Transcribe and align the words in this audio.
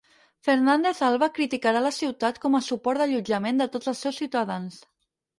Fernández 0.45 0.99
Alba 1.07 1.25
criticarà 1.33 1.83
la 1.87 1.91
ciutat 1.97 2.39
com 2.45 2.57
a 2.59 2.61
suport 2.67 3.01
d'allotjament 3.01 3.61
de 3.61 3.67
tots 3.75 3.91
els 3.93 4.01
seus 4.07 4.17
ciutadans. 4.23 4.79